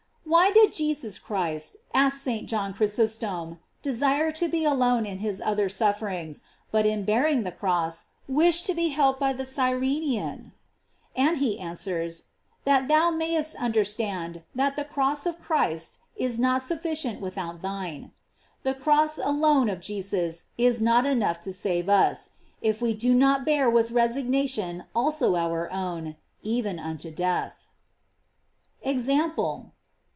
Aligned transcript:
Why 0.23 0.49
did 0.49 0.71
Jesus 0.71 1.19
Christ, 1.19 1.75
asks 1.93 2.21
St. 2.21 2.47
John 2.47 2.73
Chrysostom, 2.73 3.59
desire 3.83 4.31
to 4.31 4.47
be 4.47 4.63
alone 4.63 5.05
in 5.05 5.17
his 5.17 5.41
other 5.41 5.67
sufferings, 5.67 6.43
but 6.71 6.85
in 6.85 7.03
bearing 7.03 7.43
the 7.43 7.51
cross 7.51 8.05
wished 8.29 8.65
to 8.67 8.73
be 8.73 8.87
helped 8.89 9.19
by 9.19 9.33
the 9.33 9.43
Cyrenean? 9.45 10.53
And 11.17 11.39
he 11.39 11.59
answers: 11.59 12.27
That 12.63 12.87
thou 12.87 13.09
mayest 13.11 13.57
understand 13.57 14.43
that 14.55 14.77
the 14.77 14.85
cross 14.85 15.25
of 15.25 15.37
Christ 15.37 15.99
is 16.15 16.39
not 16.39 16.61
sufficient 16.63 17.19
without 17.19 17.61
thine.f 17.61 18.09
The 18.63 18.73
cross 18.73 19.17
alone 19.17 19.67
of 19.67 19.81
Jesus 19.81 20.45
is 20.57 20.79
not 20.79 21.05
enough 21.05 21.41
to 21.41 21.51
save 21.51 21.89
us, 21.89 22.29
if 22.61 22.81
we 22.81 22.93
do 22.93 23.13
not 23.13 23.43
bear 23.43 23.69
with 23.69 23.91
resignation 23.91 24.85
also 24.95 25.35
our 25.35 25.69
own, 25.73 26.15
even 26.41 26.79
unto 26.79 27.11
death. 27.13 27.67
EXAMPLE. 28.83 29.73